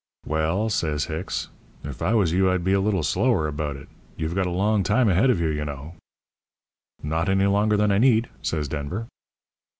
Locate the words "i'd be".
2.49-2.73